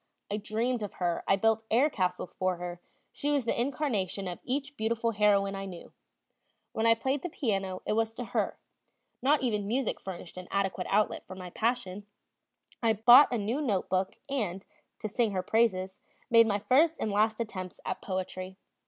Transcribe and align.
I 0.31 0.37
dreamed 0.37 0.81
of 0.81 0.93
her, 0.93 1.23
I 1.27 1.35
built 1.35 1.63
air 1.69 1.87
castles 1.87 2.33
for 2.33 2.55
her, 2.57 2.81
she 3.11 3.29
was 3.29 3.45
the 3.45 3.61
incarnation 3.61 4.27
of 4.27 4.39
each 4.43 4.75
beautiful 4.75 5.11
heroine 5.11 5.53
I 5.53 5.65
knew; 5.65 5.93
when 6.71 6.87
I 6.87 6.95
played 6.95 7.21
the 7.21 7.29
piano, 7.29 7.83
it 7.85 7.93
was 7.93 8.15
to 8.15 8.23
her, 8.25 8.57
not 9.21 9.43
even 9.43 9.67
music 9.67 9.99
furnished 9.99 10.37
an 10.37 10.47
adequate 10.49 10.87
outlet 10.89 11.27
for 11.27 11.35
my 11.35 11.51
passion; 11.51 12.07
I 12.81 12.93
bought 12.93 13.31
a 13.31 13.37
new 13.37 13.61
note 13.61 13.89
book 13.89 14.17
and, 14.27 14.65
to 15.01 15.07
sing 15.07 15.33
her 15.33 15.43
praises, 15.43 16.01
made 16.31 16.47
my 16.47 16.57
first 16.57 16.95
and 16.99 17.11
last 17.11 17.39
attempts 17.39 17.79
at 17.85 18.01
poetry. 18.01 18.57